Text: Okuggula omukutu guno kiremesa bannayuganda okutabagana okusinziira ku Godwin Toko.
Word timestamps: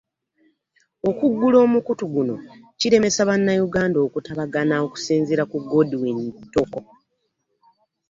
Okuggula 1.09 1.57
omukutu 1.65 2.05
guno 2.13 2.35
kiremesa 2.79 3.21
bannayuganda 3.29 3.97
okutabagana 4.07 4.73
okusinziira 4.85 5.43
ku 5.51 5.57
Godwin 5.69 6.19
Toko. 6.53 6.81